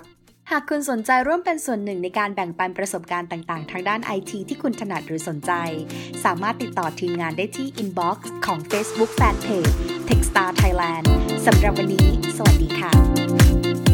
[0.50, 5.52] หากคุณสนใจร่วมเป็นส่วนหนึ่งในการแบ่งปันประสบการณ์ต่างๆ ทางด้านไอทีที่คุณถนัดหรือสนใจ
[6.24, 9.72] สามารถติดต่อทีมงานได้ที่ inbox ของ Facebook Fanpage
[10.08, 11.04] Techstar Thailand
[11.46, 13.91] สำหรับวันนี้ สวัสดีค่ะ